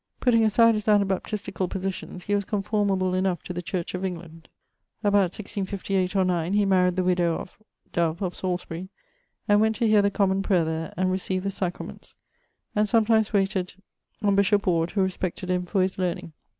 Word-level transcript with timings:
Putting 0.19 0.43
aside 0.43 0.73
his 0.73 0.87
Anabaptisticall 0.87 1.69
positions, 1.69 2.23
he 2.23 2.33
was 2.33 2.43
comformable 2.43 3.13
enough 3.13 3.43
to 3.43 3.53
the 3.53 3.61
Church 3.61 3.93
of 3.93 4.03
England. 4.03 4.47
About 5.03 5.29
1658 5.37 6.15
or 6.15 6.25
9, 6.25 6.53
he 6.53 6.65
maried 6.65 6.95
the 6.95 7.03
widowe 7.03 7.35
of... 7.37 7.55
Dove, 7.93 8.19
of 8.23 8.33
Salisbury, 8.33 8.89
and 9.47 9.61
went 9.61 9.75
to 9.75 9.87
hear 9.87 10.01
the 10.01 10.09
Common 10.09 10.41
Prayer 10.41 10.65
there, 10.65 10.91
and 10.97 11.11
recieved 11.11 11.43
the 11.45 11.51
Sacraments; 11.51 12.15
and 12.75 12.89
sometimes 12.89 13.31
wayted 13.31 13.75
on 14.23 14.33
bishop 14.33 14.65
Ward, 14.65 14.89
who 14.89 15.03
respected 15.03 15.51
him 15.51 15.67
for 15.67 15.83
his 15.83 15.99
learning. 15.99 16.33